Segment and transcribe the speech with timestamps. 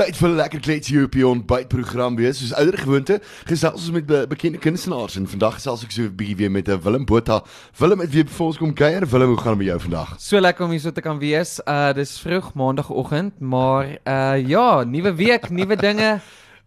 [0.00, 2.38] Tyd vir 'n lekker kletsie op die ontbytprogram wees.
[2.40, 6.16] Soos ouer gewoonte, gesels ons met be bekende kunstenaars en vandag gesels ek so 'n
[6.16, 7.44] bietjie weer met 'n Willem Botha.
[7.76, 9.04] Willem, het weer vir ons kom kuier.
[9.06, 10.16] Willem, hoe gaan dit met jou vandag?
[10.18, 11.60] So lekker om hier so te kan wees.
[11.66, 16.20] Uh dis vroeg maandagooggend, maar uh ja, nuwe week, nuwe dinge.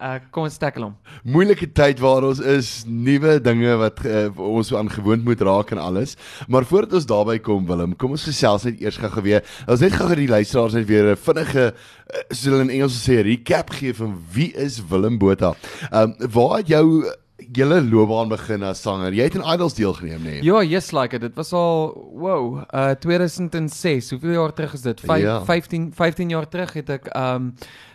[0.03, 0.95] Uh kom ons tackle hom.
[1.23, 5.79] Moeilike tyd waar ons is, nuwe dinge wat uh, ons aan gewoond moet raak en
[5.79, 6.17] alles.
[6.51, 9.47] Maar voordat ons daarby kom, Willem, kom ons gesels net eers gou weer.
[9.63, 13.21] Ons net gou die luisteraars net weer 'n vinnige uh, soos hulle in Engels sê,
[13.23, 15.53] recap gee van wie is Willem Botha.
[15.87, 19.13] Ehm um, waar het jou julle loopbaan begin as sanger?
[19.13, 20.37] Jy het in Idols deelgeneem, nê?
[20.37, 20.43] Nee?
[20.43, 21.21] Ja, yes like it.
[21.21, 24.09] Dit was al wow, uh 2006.
[24.09, 24.99] Hoeveel jaar terug is dit?
[24.99, 25.43] 5 Ja.
[25.45, 27.53] 15 15 jaar terug het ek um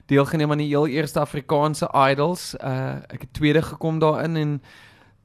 [0.08, 2.54] deelgeneem aan die heel eerste Afrikaanse Idols.
[2.64, 4.62] Uh ek het tweede gekom daarin en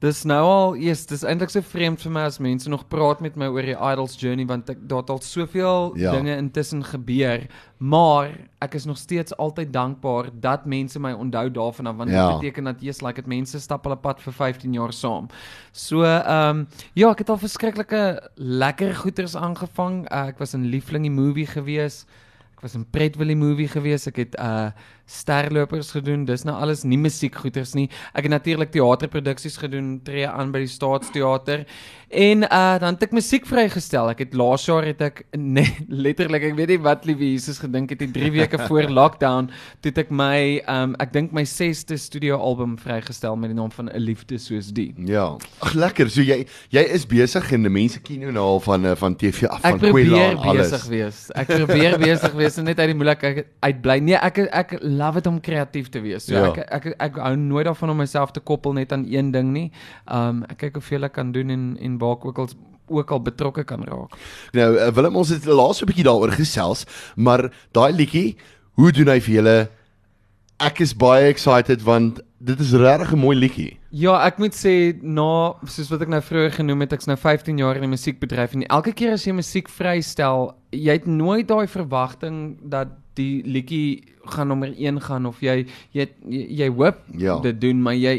[0.03, 3.38] dis nou al, yes, dis eintlik so vreemd vir my as mense nog praat met
[3.39, 6.12] my oor die Idols journey want ek daar het al soveel Ja.
[6.12, 7.45] dinge intussen gebeur,
[7.79, 12.20] maar ek is nog steeds altyd dankbaar dat mense my onthou daarvan af want dit
[12.20, 12.34] Ja.
[12.38, 15.27] beteken dat yes like dit mense stap hulle pad vir 15 jaar saam.
[15.71, 20.04] So ehm um, ja, ek het al verskriklike lekker goeters aangevang.
[20.12, 22.05] Uh, ek was in Liefling die movie gewees.
[22.57, 24.07] Ek was in Pret Willie movie gewees.
[24.07, 24.71] Ek het uh
[25.05, 26.26] sterlopers gedoen.
[26.26, 27.90] Dis nou alles nie musiekgoeters nie.
[28.13, 31.65] Ek het natuurlik teaterproduksies gedoen, tree aan by die Staatsteater.
[32.13, 34.12] En uh dan het ek musiek vrygestel.
[34.13, 35.24] Ek het laas jaar het ek
[35.57, 39.49] nee, letterlik, ek weet nie wat liewe Jesus gedink het, die 3 weke voor lockdown,
[39.81, 43.90] toe ek my um ek dink my 6ste studio album vrygestel met die naam van
[43.90, 44.93] 'n liefde soos die.
[45.09, 45.35] Ja.
[45.59, 46.09] Ag lekker.
[46.09, 49.15] So jy jy is besig en die mense ken jou nou al van uh, van
[49.15, 50.70] TV af van Ek probeer Kwela en alles.
[50.70, 51.20] besig wees.
[51.35, 53.98] Ek probeer besig wees en net uit die moeilikheid uitbly.
[53.99, 56.26] Nee, ek ek love dit om kreatief te wees.
[56.26, 56.52] So Ja.
[56.52, 59.52] ek, ek ek ek hou nooit daarvan om myself te koppel net aan een ding
[59.54, 59.72] nie.
[60.08, 62.49] Um ek kyk hoeveel ek kan doen en en waar ek ook al
[62.88, 64.12] ook al betrokke kan raak.
[64.53, 68.36] Nou uh, Willem ons het laas 'n bietjie daaroor gesels, maar daai liedjie,
[68.75, 69.69] hoe doen hy vir julle?
[70.59, 73.78] Ek is baie excited want dit is regtig 'n mooi liedjie.
[73.91, 77.58] Ja, ek moet sê na soos wat ek nou vroeër genoem het, ek's nou 15
[77.58, 81.68] jaar in die musiekbedryf en elke keer as jy musiek vrystel, jy het nooit daai
[81.68, 87.40] verwagting dat die liedjie gaan nommer 1 gaan of jy jy jy, jy hoop Ja.
[87.40, 88.13] dit doen, maar jy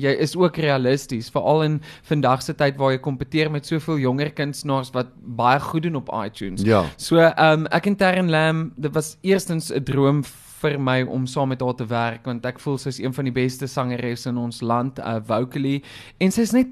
[0.00, 4.30] jy, is ook realisties, veral in vandag se tyd waar jy kompeteer met soveel jonger
[4.32, 6.62] kunstenaars wat baie goed doen op iTunes.
[6.62, 6.84] Ja.
[6.96, 10.22] So, ehm um, ek en Terren Lam, dit was eerstens 'n droom
[10.60, 13.32] vir my om saam met haar te werk want ek voel sy's een van die
[13.32, 15.82] beste sangeresse in ons land, uh, vocally
[16.18, 16.66] en sy's net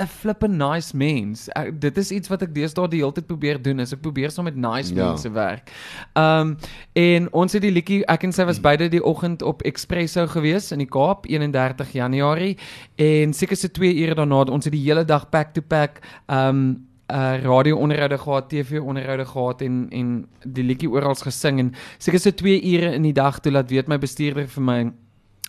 [0.00, 1.48] 'n flippe nice mens.
[1.52, 4.30] Ek, dit is iets wat ek deesdae die hele tyd probeer doen, is ek probeer
[4.30, 5.08] saam met nice Ja.
[5.08, 5.70] mense werk.
[6.16, 6.56] Ehm um,
[6.92, 10.72] en ons het die liedjie ek en sy was beide die oggend op Expresso gewees
[10.72, 12.56] in die Kaap 31 Januarie
[12.96, 16.48] en seker se 2 ure daarna ons het die hele dag back to back ehm
[16.48, 21.72] um, uh radio onderhoude gehad, TV onderhoude gehad en en die liedjie oral gesing en
[21.98, 24.92] seker so 2 ure in die dag toe laat weet my bestuurder vir my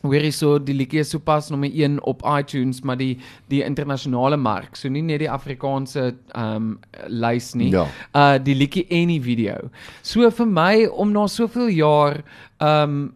[0.04, 3.14] Hoorie so die liedjie is sopas nommer 1 op iTunes maar die
[3.48, 7.86] die internasionale mark so nie net die Afrikaanse ehm um, lys nie Ja.
[8.14, 9.70] uh die liedjie en die video.
[10.02, 12.24] So vir my om na soveel jaar
[12.60, 13.14] ehm um,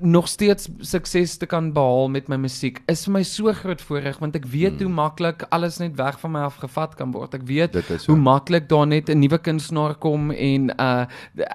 [0.00, 4.18] nog steeds sukses te kan behaal met my musiek is vir my so groot voorreg
[4.18, 4.86] want ek weet Hmm.
[4.86, 7.34] hoe maklik alles net weg van my af gevat kan word.
[7.34, 7.74] Ek weet
[8.06, 11.06] hoe maklik daar net 'n nuwe kunstenaar kom en uh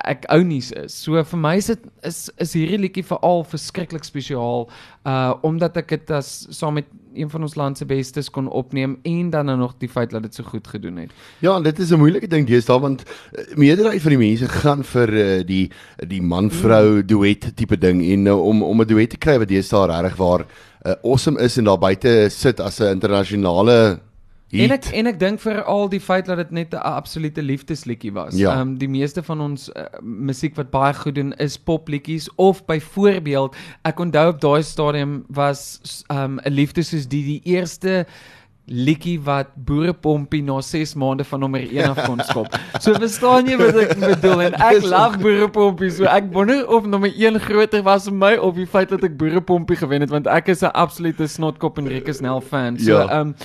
[0.06, 0.94] ek ou nuus is.
[1.04, 4.70] So vir my is dit is is hierdie liedjie veral verskriklik spesiaal
[5.03, 8.97] uh omdat ek dit as saam met een van ons land se bestes kon opneem
[9.03, 11.12] en dan nou nog die feit dat dit so goed gedoen het.
[11.40, 15.13] Ja, dit is 'n moeilike ding deesdae want uh, meerderheid van die mense gaan vir
[15.13, 15.72] uh, die
[16.08, 17.08] die man-vrou Mm.
[17.08, 20.46] duet tipe ding en uh, om om 'n duet te kry wat deesdae regtig waar
[20.86, 24.00] uh, awesome is en daar buite sit as 'n internasionale
[24.62, 28.14] En ek en ek dink vir al die feit dat dit net 'n absolute liefdesliedjie
[28.14, 28.38] was.
[28.38, 28.52] Ja.
[28.53, 32.66] Ehm um, die meeste van ons uh, musiek wat baie goed doen is popliedjies of
[32.66, 38.06] byvoorbeeld ek onthou op daai stadium was ehm um, 'n liefde soos die die eerste
[38.66, 42.47] liedjie wat Boerepompie na 6 maande van nommer 1 af kon skop.
[42.84, 45.91] So verstaan jy wat ek bedoel en ek love Boerepompie.
[45.91, 49.18] So ek wonder of nommer 1 groter was vir my of die feit dat ek
[49.19, 52.80] Boerepompie gewen het want ek is 'n absolute snotkop en Rieke Snell fan.
[52.80, 53.07] So Ja.
[53.10, 53.36] ehm um,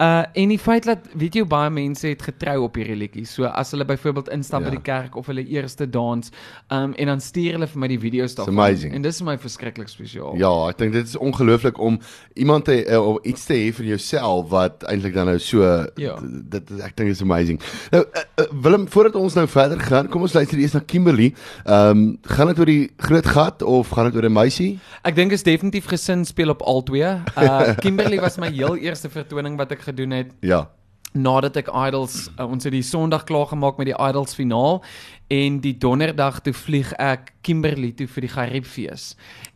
[0.00, 3.24] uh en die feit dat weet jy baie mense het getrou op hierdie liedjie.
[3.26, 4.70] So as hulle byvoorbeeld instap Ja.
[4.70, 6.30] by die kerk of hulle eerste dans,
[6.70, 8.92] ehm um, en dan stuur hulle vir my die video's daarvan.
[8.94, 10.36] En dis vir my verskriklik spesiaal.
[10.38, 11.98] Ja, ek dink dit is ongelooflik om
[12.34, 15.62] iemand te uh, iets te hê vir jouself wat eintlik dan nou so
[15.96, 16.16] Ja.
[16.48, 17.60] dit is- ek dink is amazing.
[17.90, 21.34] Nou uh, uh, Willem, voordat ons nou verder gaan, kom ons luister eers na Kimberly.
[21.64, 24.78] Ehm um, gaan dit oor die groot gat of gaan dit oor 'n meisie?
[25.02, 27.02] Ek dink is definitief gesin speel op albei.
[27.36, 30.68] Uh Kimberly was my heel eerste vertoning wat ek gedoen het Ja.
[31.18, 34.82] Nadat ek Idols uh, ons het die Sondag klaar gemaak met die Idols finaal
[35.28, 39.02] en die donderdag toe vlieg ek Kimberley toe vir die Gariepfees.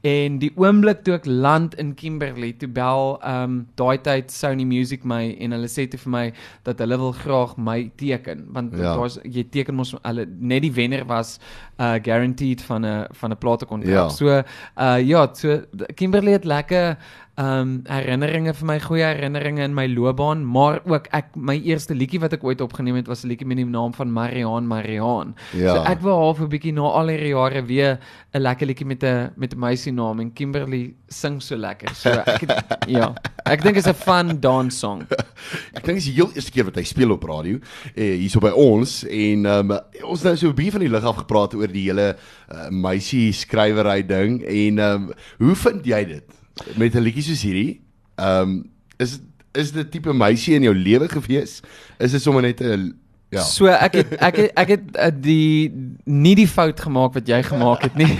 [0.04, 5.04] En die oomblik toe ek land in Kimberley, toe bel um, daai tyd Sony Music
[5.08, 6.24] my en hulle sê toe vir my
[6.68, 8.94] dat hulle wil graag my teken want Ja.
[8.96, 11.38] daar's jy teken mos hulle net die wenner was
[11.80, 13.92] uh guaranteed van 'n van 'n platekontrak.
[13.92, 14.08] Ja.
[14.08, 15.62] So uh ja, so
[15.96, 16.96] Kimberley het lekker
[17.40, 22.20] um herinneringe vir my goeie herinneringe in my loopbaan, maar ook ek my eerste liedjie
[22.20, 25.34] wat ek ooit opgeneem het was 'n liedjie met die naam van Mariaan Mariaan.
[25.56, 25.74] Ja.
[25.74, 27.98] So ek wil half 'n bietjie na al hierdie jare weer
[28.34, 31.94] 'n lekker liedjie met 'n met 'n meisie naam en Kimberley sing so lekker.
[31.94, 33.14] So ek het, ja,
[33.46, 35.06] ek dink is 'n fun dance song.
[35.74, 37.58] Ek dink dit is die heel eerste keer wat hy speel op radio
[37.96, 39.72] eh, hierso by ons en um,
[40.04, 42.16] ons het nou so 'n bietjie van die lig af gepraat oor die hele
[42.52, 46.41] uh, meisie skrywery ding en um, hoe vind jy dit
[46.76, 47.80] met 'n liedjie soos hierdie?
[48.16, 49.20] Ehm um, is
[49.52, 51.60] is dit tipe meisie in jou lewe gewees?
[51.98, 52.94] Is dit sommer net 'n
[53.32, 53.42] ja.
[53.48, 55.72] So ek het ek het ek het uh, die
[56.04, 58.10] nie die fout gemaak wat jy gemaak het nie.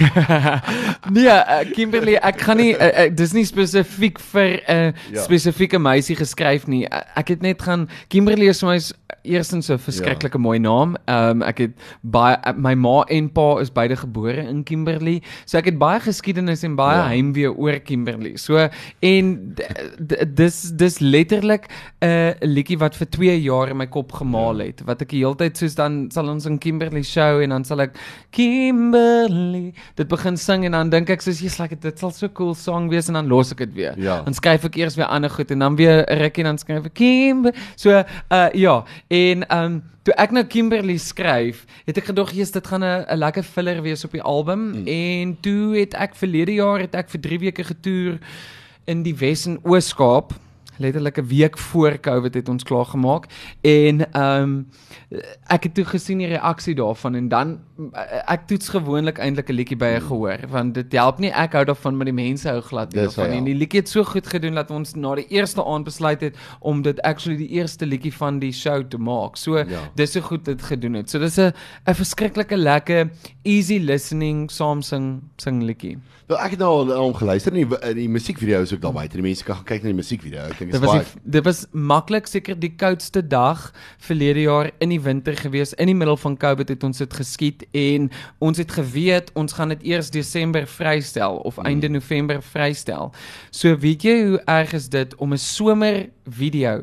[1.17, 5.23] nee, uh, Kimberley, ek gaan nie uh, uh, dis nie spesifiek vir 'n uh, Ja.
[5.27, 6.85] spesifieke meisie geskryf nie.
[6.89, 8.79] Uh, ek het net gaan Kimberley is vir my
[9.23, 10.97] eerstens 'n verskriklike mooi naam.
[11.07, 11.73] Ehm um, ek het
[12.03, 15.23] baie uh, my ma en pa is beide gebore in Kimberley.
[15.45, 17.03] So ek het baie geskiedenis en baie Ja.
[17.05, 17.09] ja.
[17.09, 18.37] heimwee oor Kimberley.
[18.37, 18.69] So
[19.01, 19.55] en
[20.35, 21.69] dis dis letterlik
[22.01, 24.83] 'n uh, liedjie wat vir 2 jaar in my kop gemaal het.
[24.87, 27.85] Wat ek die hele tyd soos dan sal ons in Kimberley show en dan sal
[27.85, 27.99] ek
[28.35, 32.55] Kimberley dit begin sing en dan dink ek soos jy's like dit sal so cool
[32.59, 33.99] song wees en dan los ek dit weer.
[34.01, 34.21] Ja.
[34.27, 36.87] Dan skryf ek eers weer ander goed en dan weer 'n rukkie en dan skryf
[36.87, 37.53] ek Kimber.
[37.77, 42.67] So uh ja, en um toe ek nou Kimberley skryf, het ek gedog jy's dit
[42.67, 44.87] gaan 'n lekker filler wees op die album mm.
[44.87, 48.19] en toe het ek verlede jaar het ek vir 3 weke getoer
[48.87, 50.35] in die Wes en Oos-Kaap
[50.83, 53.27] letterlik 'n week voor Covid het ons klaar gemaak
[53.63, 54.67] en ehm um,
[55.49, 57.59] ek het toe gesien die reaksie daarvan en dan
[58.27, 61.65] ek toets gewoonlik eintlik 'n liedjie by 'n gehoor want dit help nie ek hou
[61.65, 63.45] daarvan maar die mense hou glad nie daarvan en ja.
[63.45, 66.83] die liedjie het so goed gedoen dat ons na die eerste aand besluit het om
[66.83, 69.37] dit actually die eerste liedjie van die show te maak.
[69.37, 69.91] So Ja.
[69.95, 71.11] dis so goed dit gedoen het.
[71.11, 71.53] So dis 'n
[71.87, 73.11] 'n verskriklike lekker
[73.45, 75.99] easy listening saam sing sing liedjie.
[76.27, 79.17] Wel ek het nou al al geluister en die, die musiekvideo is ook daar buite.
[79.19, 80.41] Die mense kan gaan kyk na die musiekvideo.
[80.49, 83.73] Ek dink dit was die, dit was maklik seker die koudste dag
[84.03, 85.75] verlede jaar in die winter gewees.
[85.79, 88.11] In die middel van Covid het ons dit geskiet en
[88.41, 93.13] ons het geweet ons gaan dit eers Desember vrystel of einde November vrystel.
[93.51, 96.83] So weet jy hoe erg is dit om 'n somer video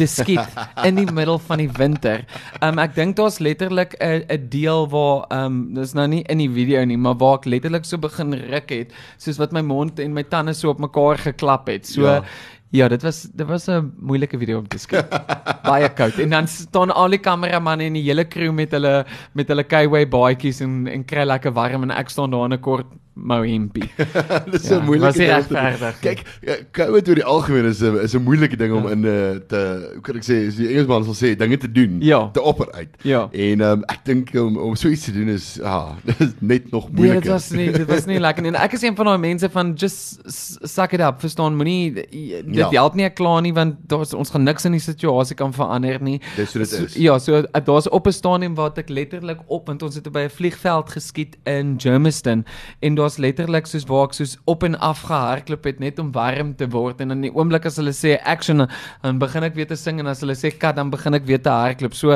[0.00, 0.54] te skiet
[0.88, 2.24] in die middel van die winter.
[2.64, 6.50] Um ek dink daar's letterlik 'n 'n deel waar um dis nou nie in die
[6.50, 10.12] video nie, maar waar ek letterlik so begin ruk het, soos wat my mond en
[10.12, 11.86] my tande so op mekaar geklap het.
[11.86, 12.24] So Ja.
[12.70, 12.78] Ja.
[12.80, 15.08] Ja, dit was dit was 'n moeilike video om te skiet.
[15.70, 16.18] Baie koud.
[16.18, 20.08] En dan staan al die kameramanne en die hele crew met hulle met hulle K-way
[20.08, 22.86] baadjies en en kry lekker warm en ek staan daar in 'n kort
[23.20, 23.90] mou hempie.
[24.50, 25.02] Dit is so Ja, moeilik.
[25.04, 26.14] was nie regverdig nie.
[26.14, 29.36] Kyk, ja, COVID oor die algemeen is 'n is 'n moeilike ding om in uh,
[29.48, 32.30] te hoe kan ek sê, as die Engelsman sal sê, dinge te doen, Ja.
[32.32, 32.88] te opper uit.
[33.02, 33.28] Ja.
[33.32, 36.70] En um, ek dink om om so iets te doen is ah, dit is net
[36.70, 37.20] nog Nee, moeiliker.
[37.22, 38.52] dit was nie dit was nie lekker nie.
[38.54, 40.20] En ek is een van daai mense van just
[40.68, 41.92] suck it up, verstaan, moenie
[42.60, 42.70] dit Ja.
[42.72, 42.80] ja.
[42.82, 45.98] help nie ek klaar nie want daar's ons gaan niks in die situasie kan verander
[46.02, 46.20] nie.
[46.36, 46.94] Dis hoe dit So- is.
[46.94, 50.20] Ja, so uh, daar's op 'n stadium waar ek letterlik op want ons het by
[50.26, 52.44] 'n vliegveld geskiet in Germiston
[52.80, 56.54] en daar's letterlik soos waar ek soos op en af gehardloop het net om warm
[56.56, 58.68] te word en in die oomblik as hulle sê action
[59.02, 61.40] dan begin ek weer te sing en as hulle sê cut dan begin ek weer
[61.42, 61.94] te hardloop.
[61.94, 62.08] So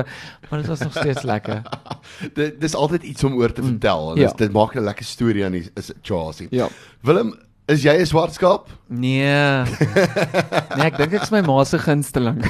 [0.51, 1.63] maar dit was nog steeds lekker.
[2.35, 4.11] dit dis altyd iets om oor te vertel.
[4.13, 4.27] En Ja.
[4.27, 6.47] dis- dit maak 'n lekker storie aan die situasie.
[6.51, 6.69] Ja.
[7.03, 7.35] Willem,
[7.69, 8.69] is jy 'n swart skaap?
[8.93, 9.65] Nee.
[10.77, 12.43] Nee, ek dink ek's my ma se gunsteling.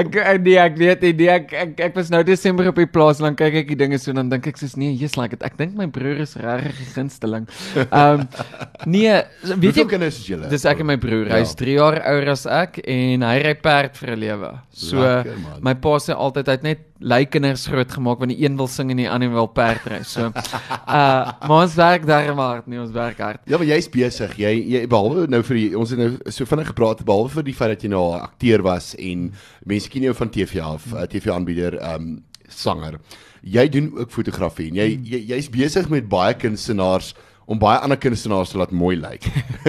[0.00, 0.06] ek
[0.42, 3.28] nee, ek weet nie, nee, ek, ek ek was nou Desember op die plaas en
[3.28, 5.42] dan kyk ek die dinge so en dan dink ek soos nee, jy's like it.
[5.46, 7.46] Ek dink my broer is regtig die gunsteling.
[7.86, 8.26] Ehm um,
[8.96, 9.14] nee,
[9.46, 10.50] weet Hoeveel jy kinders is julle?
[10.50, 11.30] Dis ek en my broer.
[11.30, 11.38] Ja.
[11.38, 14.50] Hy's 3 jaar ouer as ek en hy ry perd vir 'n lewe.
[14.74, 15.62] So Lekker, man.
[15.70, 18.66] my pa sê altyd hy het net lui kinders groot gemaak want die een wil
[18.70, 20.00] sing en die ander wil perd ry.
[20.06, 23.42] So uh maar ons werk daar maar nie ons werk hard.
[23.46, 24.34] Ja, maar jy's besig.
[24.38, 27.56] Jy jy behalwe nou vir die, ons het nou so vinnig gepraat behalwe vir die
[27.56, 29.30] feit dat jy nou 'n akteur was en
[29.64, 32.98] mense ken jou van TV af, uh, TV aanbieder, ehm um, sanger.
[33.42, 37.14] Jy doen ook fotografie en jy jy jy's besig met baie kunstenaars
[37.48, 39.24] om baie ander kunstenaars te laat mooi lyk.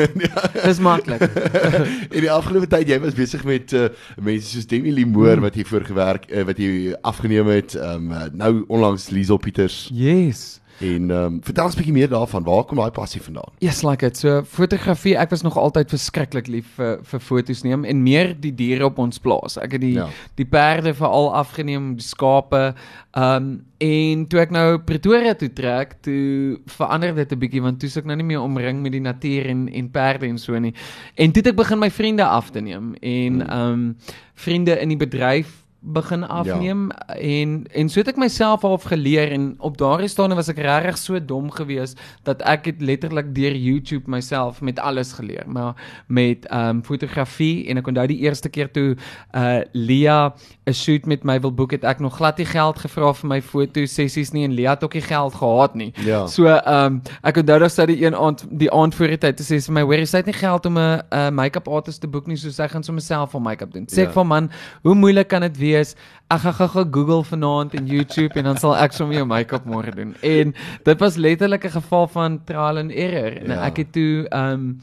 [0.67, 1.23] Dis maklik.
[2.15, 3.87] In die afgelope tyd jy was besig met uh,
[4.19, 8.11] mense soos Demi Lee Moore wat hier voor gewerk uh, wat jy afgeneem het, um,
[8.35, 9.85] nou onlangs Liesel Pieters.
[9.95, 10.59] Yes.
[10.79, 12.43] En ehm um, vertel ons 'n bietjie meer daarvan.
[12.43, 13.51] Waar kom daai passie vandaan?
[13.57, 14.17] Yes, like it.
[14.17, 18.55] So fotografie, ek was nog altyd verskriklik lief vir vir foto's neem en meer die
[18.55, 19.57] diere op ons plaas.
[19.57, 20.07] Ek het die ja.
[20.35, 22.73] die perde veral afgeneem, die skape.
[23.11, 27.79] Ehm um, en toe ek nou Pretoria toe trek, toe verander dit 'n bietjie want
[27.79, 30.73] toe suk nou nie meer omring met die natuur en en perde en so nie.
[31.15, 33.41] En toe het ek begin my vriende af te neem en hmm.
[33.41, 33.97] ehm um,
[34.35, 37.15] vriende in die bedryf begin afneem ja.
[37.15, 40.97] en en so het ek myself half geleer en op daardie stadium was ek regtig
[40.99, 46.45] so dom geweest dat ek het letterlik deur YouTube myself met alles geleer maar met
[46.45, 48.97] ehm um, fotografie en ek onthou die eerste keer toe
[49.35, 50.35] uh Lia
[50.67, 53.41] 'n shoot met my wil boek het ek nog glad nie geld gevra vir my
[53.41, 56.27] foto sessies nie en Lia het ook nie geld gehad nie ja.
[56.27, 59.37] so ehm um, ek onthou dat sy die een aand die aand voor die tyd
[59.37, 62.07] te sê vir my hoor jy het nie geld om 'n uh, make-up artist te
[62.07, 64.19] boek nie so sy gaan sommer self al make-up doen sê ek ja.
[64.19, 64.51] vir man
[64.83, 65.95] hoe moeilik kan dit wees wees.
[66.29, 69.93] Ek gaan gou Google vanaand en YouTube en dan sal ek sommer jou make-up môre
[69.95, 70.11] doen.
[70.25, 70.53] En
[70.85, 73.33] dit was letterlik 'n geval van trial and error.
[73.41, 73.65] En ja.
[73.65, 74.81] ek het toe ehm um,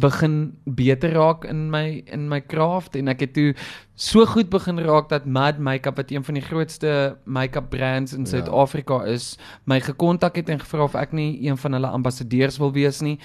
[0.00, 3.54] begin beter raak in my in my craft en ek het toe
[3.94, 8.24] so goed begin raak dat Mad Makeup wat een van die grootste make-up brands in
[8.24, 8.26] ja.
[8.26, 9.12] Suid-Afrika ja.
[9.12, 13.00] is, my gekontak het en gevra of ek nie een van hulle ambassadeurs wil wees
[13.00, 13.18] nie.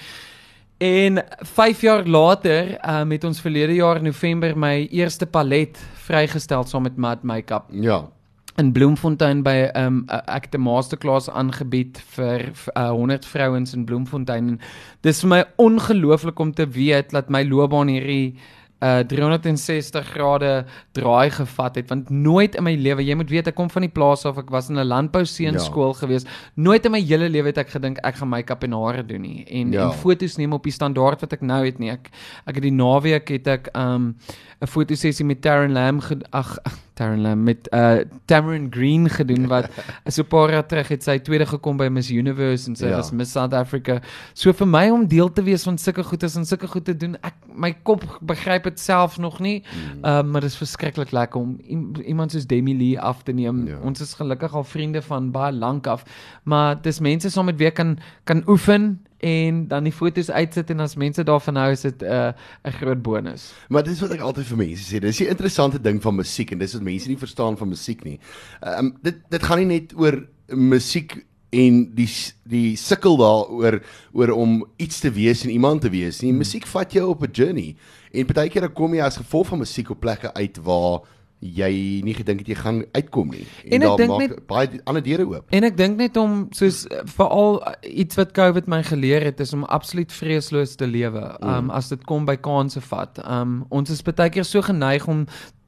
[0.78, 6.82] En 5 jaar later, uh, met ons verlede jaar November my eerste palet vrygestel saam
[6.82, 7.64] met Mad Makeup.
[7.70, 8.08] Ja.
[8.56, 14.60] In Bloemfontein by um ek het 'n masterclass aangebied vir uh, 100 vrouens in Bloemfontein.
[15.00, 18.36] Dis vir my ongelooflik om te weet dat my loopbaan hierdie
[18.84, 20.52] uh 360 grade
[20.92, 23.92] draai gevat het want nooit in my lewe jy moet weet ek kom van die
[23.92, 25.98] plaas af ek was in 'n landbou seunskool ja.
[26.02, 29.22] gewees nooit in my hele lewe het ek gedink ek gaan make-up en hare doen
[29.22, 29.88] nie en ja.
[29.88, 32.10] en fotos neem op die standaard wat ek nou het nie ek
[32.46, 34.14] ek het die naweek het ek um
[34.60, 36.00] 'n fotosessie met Taryn Lam
[36.30, 36.58] ag
[36.94, 39.70] Taryn Lam met uh Tamarind Green gedoen wat
[40.06, 42.96] so 'n paar jaar terug het sy tweede gekom by Miss Universe en sy ja.
[42.96, 44.00] was Miss South Africa.
[44.34, 47.16] So vir my om deel te wees van sulke goedes en sulke goed te doen,
[47.22, 49.62] ek my kop begryp dit self nog nie.
[49.62, 50.04] Mm.
[50.04, 51.58] Uh maar dit is verskriklik lekker om
[52.04, 53.66] iemand soos Demi Lee af te neem.
[53.66, 53.78] Ja.
[53.82, 56.04] Ons is gelukkig al vriende van baie lank af,
[56.42, 60.84] maar dis mense saam met wie kan kan oefen en dan die fotos uitsit en
[60.84, 62.32] as mense daarvan hou is dit 'n uh,
[62.68, 63.52] 'n groot bonus.
[63.68, 66.58] Maar dis wat ek altyd vir mense sê, dis 'n interessante ding van musiek en
[66.58, 68.18] dis wat mense nie verstaan van musiek nie.
[68.60, 72.08] Ehm um, dit dit gaan nie net oor musiek en die
[72.44, 73.80] die sukkel daaroor
[74.12, 76.30] oor om iets te wees en iemand te wees nie.
[76.30, 76.38] Hmm.
[76.38, 77.76] Musiek vat jou op 'n journey
[78.12, 81.00] en partykeer kom jy as gevolg van musiek op plekke uit waar
[81.38, 83.46] jy nie gedink het jy gaan uitkom nie.
[83.68, 85.50] En, en daar maak net, baie ander deure oop.
[85.52, 87.74] En ek dink net om soos eh, veral eh,
[88.04, 91.24] iets wat COVID my geleer het is om absoluut vreesloos te lewe.
[91.40, 91.74] Um mm.
[91.76, 93.20] as dit kom by kanse vat.
[93.28, 95.26] Um ons is baie keer so geneig om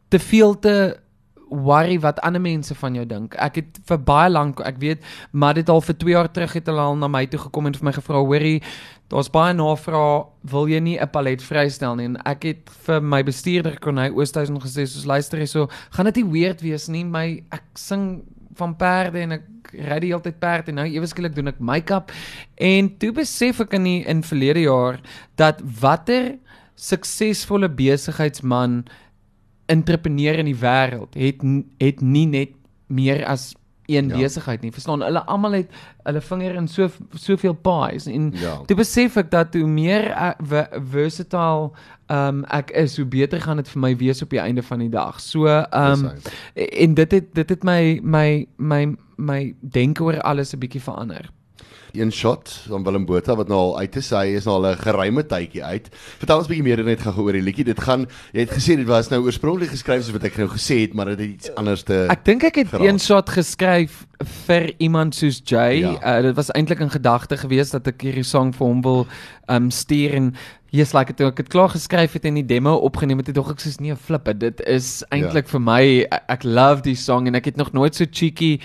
[0.09, 0.77] te veel te
[1.49, 3.35] worry wat ander mense van jou dink.
[3.39, 6.67] Ek het vir baie lank, ek weet, maar dit al vir 2 jaar terug het
[6.71, 8.63] hulle al na my toe gekom en vir my gevra, "Hoorie,
[9.09, 13.23] daar's baie navraag, wil jy nie 'n palet vrystel nie?" En ek het vir my
[13.23, 17.43] bestuurder kon hy Oosthuizen gesê, "Soos luister hierso, gaan dit nie weird wees nie, my
[17.53, 18.23] ek sing
[18.55, 21.61] van perde en ek ry die hele tyd perd en nou ewe skielik doen ek
[21.61, 22.11] make-up."
[22.57, 25.01] En toe besef ek in die in verlede jaar
[25.37, 26.39] dat watter
[26.75, 28.85] suksesvolle besigheidsman
[29.67, 31.43] entrepreneur in die wêreld het
[31.79, 32.55] het nie net
[32.87, 33.55] meer as
[33.87, 34.17] een ja.
[34.17, 34.73] besigheid nie.
[34.73, 38.57] Verstaan, hulle almal het hulle vinger in so soveel pies en ja.
[38.67, 40.11] toe besef ek dat hoe meer
[40.91, 41.71] versatile
[42.07, 44.83] ehm um, ek is, hoe beter gaan dit vir my wees op die einde van
[44.83, 45.21] die dag.
[45.21, 46.13] So ehm um,
[46.55, 51.31] en dit het dit het my my my my denke oor alles 'n bietjie verander
[52.01, 54.11] een shot van Willem Botha wat nou al uit is.
[54.11, 55.89] Hy is nou al 'n geruime tydjie uit.
[56.19, 57.65] Vertel ons 'n bietjie meer net gou oor die liedjie.
[57.65, 60.81] Dit gaan jy het gesê dit was nou oorspronklik geskryf soos wat ek nou gesê
[60.81, 62.87] het, maar dit het iets anders te Ek dink ek het geraak.
[62.89, 65.79] een shot geskryf vir iemand soos Jay.
[65.79, 66.19] Ja.
[66.19, 69.07] Uh, dit was eintlik 'n gedagte geweest dat ek hierdie song vir hom wil
[69.47, 70.35] um stuur en
[70.75, 73.53] Yes, like het, ek het klaar geskryf het en die demo opgeneem het, het dog
[73.53, 75.53] ek soos nee, flippe, dit is eintlik ja.
[75.55, 78.57] vir my ek, ek love die song en ek het nog nooit so cheeky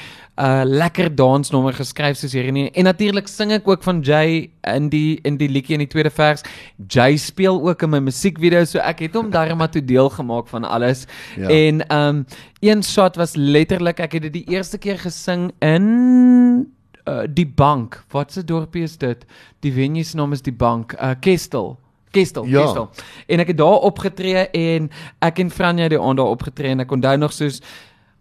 [0.42, 2.66] uh lekker dansnommer geskryf soos hierdie nie.
[2.80, 6.10] En natuurlik sing ek ook van Jay in die in die liedjie in die tweede
[6.10, 6.42] vers.
[6.90, 10.66] Jay speel ook in my musiekvideo, so ek het hom darem toe deel gemaak van
[10.66, 11.06] alles.
[11.38, 11.52] Ja.
[11.52, 12.26] En um
[12.62, 16.74] een shot was letterlik ek het dit die eerste keer gesing in
[17.10, 18.04] uh die bank.
[18.14, 19.26] Wat se dorpie is dit?
[19.60, 20.94] Die venue se naam is die bank.
[20.94, 21.80] Uh Kestel.
[22.12, 22.62] Kestel, ja.
[22.62, 22.90] Kestel.
[23.28, 27.18] En ek het daar opgetree en ek en Franja het daar opgetree en ek onthou
[27.18, 27.62] nog soos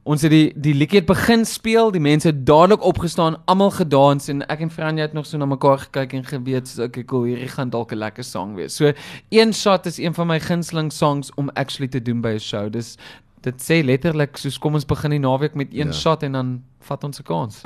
[0.08, 4.30] Ons het die die liedjie het begin speel, die mense het dadelik opgestaan, almal gedans
[4.32, 7.26] en ek en Franja het nog so na mekaar gekyk en geweet so okay, cool,
[7.28, 8.76] hierdie gaan dalk 'n lekker sang wees.
[8.76, 8.92] So
[9.28, 12.72] een shot is een van my gunsteling songs om actually te doen by 'n show.
[12.72, 12.96] Dis
[13.42, 15.92] dit sê letterlik soos kom ons begin die naweek met een Ja.
[15.92, 17.62] shot en dan vat ons 'n kans.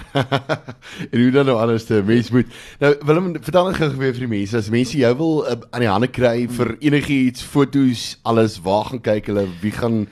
[1.13, 2.47] en hoe dan nou alles te mens moet.
[2.81, 5.81] Nou Willem, vertel net gou weer vir die mense as mense jou wil uh, aan
[5.81, 10.07] die hande kry vir enigiets, foto's, alles, waar gaan kyk hulle, wie gaan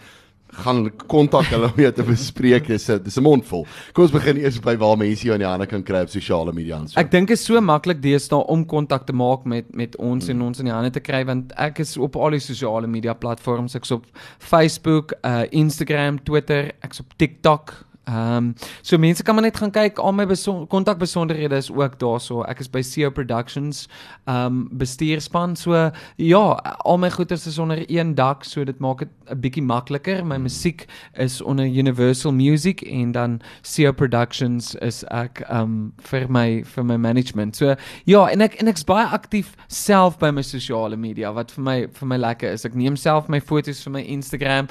[0.52, 2.66] gaan kontak hulle om jou te bespreek.
[2.68, 3.66] Dis 'n dis 'n mond vol.
[3.92, 6.52] Kom ons begin eers by waar mense jou aan die hande kan kry op sosiale
[6.52, 7.00] media en so.
[7.00, 10.40] Ek dink dit is so maklik deesdae om kontak te maak met met ons Hmm.
[10.40, 13.14] en ons in die hande te kry want ek is op al die sosiale media
[13.14, 13.74] platforms.
[13.74, 14.04] Ek's op
[14.38, 17.86] Facebook, uh Instagram, Twitter, ek's op TikTok.
[18.04, 21.70] Ehm um, so mense kan maar net gaan kyk al my beson- kontak besonderhede is
[21.70, 22.42] ook daarso.
[22.42, 23.88] Ek is by CO Productions
[24.24, 25.56] ehm um, bestuurspan.
[25.56, 26.44] So ja,
[26.84, 30.26] al my goeders is onder een dak, so dit maak dit 'n bietjie makliker.
[30.26, 33.40] My musiek is onder Universal Music en dan
[33.76, 37.56] CO Productions is ek ehm um, vir my vir my management.
[37.56, 41.62] So ja, en ek en ek's baie aktief self by my sosiale media wat vir
[41.62, 42.64] my vir my lekker is.
[42.64, 44.68] Ek neem self my foto's vir my Instagram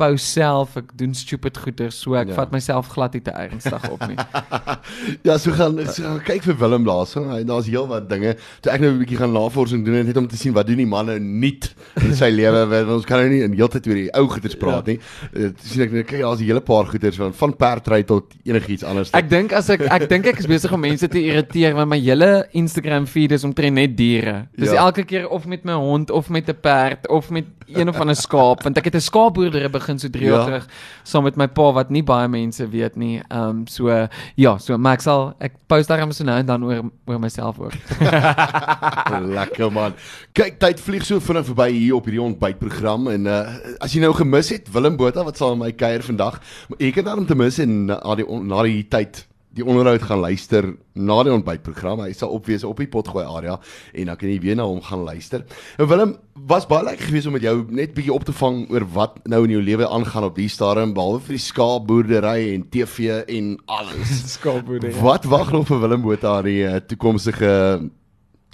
[0.00, 2.34] post self, ek doen stupid goeders, so ek Ja.
[2.38, 4.16] vat myself glad nie te ernstig op nie.
[5.28, 7.22] ja, so gaan so gaan kyk vir Willem daarso.
[7.30, 8.34] Hy daar's heelwat dinge.
[8.64, 10.86] Toe ek nou 'n bietjie gaan navorsing doen net om te sien wat doen die
[10.88, 11.68] manne nuut
[12.00, 12.64] in sy lewe.
[12.70, 14.92] Want ons kan nou nie in heeltyd oor die ou goeders praat Ja.
[14.94, 14.98] nie.
[15.36, 18.84] Uh, sien ek net kyk daar's 'n hele paar goeders van van perdry tot enigiets
[18.84, 19.10] anders.
[19.12, 21.98] Ek dink as ek ek dink ek is besig om mense te irriteer want my
[22.00, 24.48] hele Instagram feed is omtrent net diere.
[24.56, 24.86] Dis ja.
[24.86, 28.16] elke keer of met my hond of met 'n perd of met een of ander
[28.16, 30.44] skaap want ek het 'n skaapboerdery begin so 3 jaar Ja.
[30.44, 30.66] terug
[31.02, 33.20] saam met my pa wat nie baie mense weet nie.
[33.28, 36.64] Ehm um, so ja, so maar ek sal ek post daar so nou en dan
[36.64, 37.72] oor oor myself ook.
[39.36, 39.94] Lekker man.
[40.32, 43.40] Kyk, tyd vlieg so vinnig verby hier op hierdie ontbytprogram en uh,
[43.80, 46.40] as jy nou gemis het Willem Botha wat met my kuier vandag,
[46.78, 49.24] jy kan dan te mis en na die na die tyd
[49.56, 52.04] die onderhoud gaan luister na die ontbytprogram.
[52.04, 53.56] Hy sal opwees op die potgooi area
[53.92, 55.42] en dan kan jy weer na hom gaan luister.
[55.78, 56.16] En Willem,
[56.46, 59.42] was baie lekker geweest om met jou net bietjie op te vang oor wat nou
[59.48, 64.12] in jou lewe aangaan op die stadium behalwe vir die skaapboerdery en TV en alles.
[64.36, 64.94] skaapboerdery.
[65.02, 67.54] Wat wag nog vir Willem Botha aan die uh, toekomstige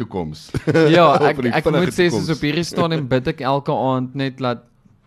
[0.01, 0.49] toekoms?
[0.93, 4.41] Ja, ek ek vinnige moet sê soos op hierdie stadium bid ek elke aand net
[4.41, 4.65] dat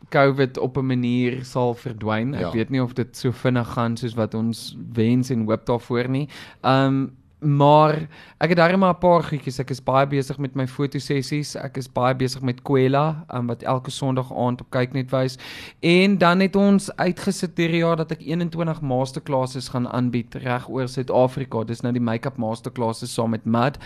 [0.10, 2.34] COVID op 'n manier sal verdwyn.
[2.34, 2.51] Ek Ja.
[2.51, 6.28] weet nie of dit so vinnig gaan soos wat ons wens en hoop daarvoor nie.
[6.63, 7.12] Um
[7.42, 9.60] maar ek het daarom maar 'n paar goedjies.
[9.60, 11.56] Ek is baie besig met my fotosessies.
[11.56, 15.38] Ek is baie besig met Kwela, um, wat elke Sondag aand op kyk net wys.
[15.80, 20.88] En dan het ons uitgesit hierdie jaar dat ek 21 masterclasses gaan aanbied reg oor
[20.88, 21.63] Suid-Afrika.
[21.63, 23.78] Dis nou die make-up masterclasses saam met Mad.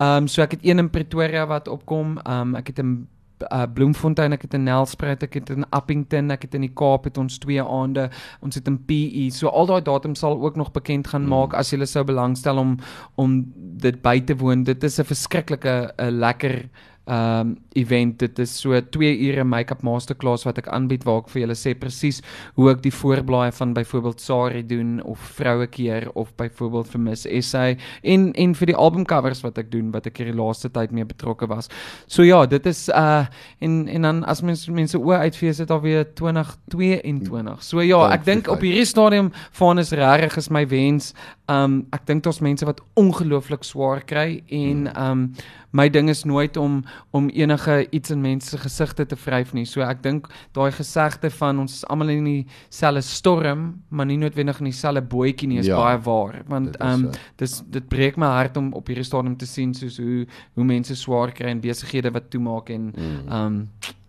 [0.00, 2.18] Um so ek het een in Pretoria wat opkom.
[2.26, 3.06] Um ek het 'n
[3.50, 7.04] uh, Bloemfontein, ek het in Nelspruit, ek het in Appington, ek het in die Kaap
[7.08, 8.08] het ons twee aande.
[8.40, 9.28] Ons het in PE.
[9.34, 12.78] So al daai datums sal ook nog bekend gaan maak as jy sou belangstel om
[13.16, 13.42] om
[13.82, 14.64] dit by te woon.
[14.64, 16.68] Dit is 'n verskriklike 'n lekker
[17.06, 21.42] um event dit is so 2 ure make-up masterclass wat ek aanbied waar ek vir
[21.42, 22.20] julle sê presies
[22.54, 27.26] hoe ek die voorblaaie van byvoorbeeld Sari doen of vroue keer of byvoorbeeld vir Miss
[27.48, 27.64] SA
[28.02, 31.48] en en vir die albumcovers wat ek doen wat ek hierdie laaste tyd mee betrokke
[31.50, 31.70] was.
[32.06, 33.26] So ja, dit is uh
[33.58, 37.62] en en dan as mens mense oë uitvee is dit alweer 2022.
[37.66, 41.12] So ja, ek dink op hierdie stadium van is regtig is my wens.
[41.52, 45.24] Um ek dink daar's mense wat ongelooflik swaar kry en um
[45.72, 49.64] my ding is nooit om om enige iets in mense se gesigte te vryf nie.
[49.68, 54.60] So ek dink daai gesegde van ons is almal in dieselfde storm, maar nie noodwendig
[54.60, 56.42] in dieselfde bootjie nie is Ja, baie waar.
[56.48, 57.08] Want dit is um,
[57.40, 60.96] dis dit breek my hart om op hierdie stadium te sien soos hoe hoe mense
[60.96, 63.58] swaar kry en besighede wat toemaak en ehm um,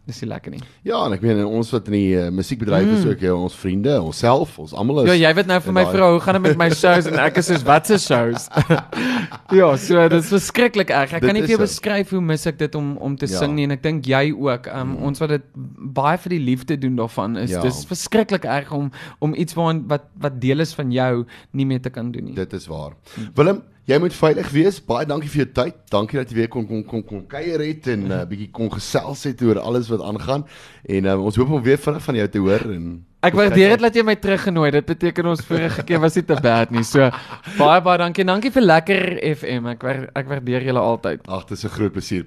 [0.06, 0.60] dis nie lekker nie.
[0.84, 3.10] Ja, en ek meen en ons wat in die uh, musiekbedryf is Mm.
[3.14, 6.10] ook, ja, ons vriende, onsself, ons almal is Ja, jy weet nou vir my vrou,
[6.18, 8.50] hoe gaan dit met my shows en ek is soos wat se shows?
[9.60, 11.14] ja, so dit is verskriklik erg.
[11.14, 11.68] Ek Dit kan nie vir jou so.
[11.68, 13.40] beskryf hoe mis ek dit om om te Ja.
[13.40, 14.68] sing nie en ek dink jy ook.
[14.68, 15.04] Um mm.
[15.08, 15.44] ons wat dit
[15.96, 17.62] baie vir die liefde doen daarvan is Ja.
[17.62, 21.80] dis verskriklik erg om om iets waarin wat wat deel is van jou nie meer
[21.82, 22.36] te kan doen nie.
[22.36, 22.92] Dit is waar.
[23.36, 24.80] Willem, jy moet veilig wees.
[24.86, 25.80] Baie dankie vir jou tyd.
[25.92, 28.72] Dankie dat jy weer kon kon kon, kon kuier het en 'n uh, bietjie kon
[28.72, 30.46] gesels het oor alles wat aangaan.
[30.86, 33.84] En uh, ons hoop om weer vinnig van jou te hoor en Ek waardeer dit
[33.86, 34.70] dat jy my teruggenooi.
[34.76, 36.84] Dit beteken ons vorige keer was nie te bad nie.
[36.84, 37.08] So
[37.56, 38.26] baie baie dankie.
[38.28, 39.70] Dankie vir lekker FM.
[39.72, 41.24] Ek ek waardeer julle altyd.
[41.32, 42.22] Ag, dit is 'n groot plesier.